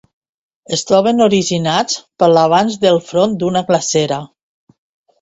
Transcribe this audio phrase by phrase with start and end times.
[0.77, 4.23] Es troben originats per l’avanç del front d’una glacera.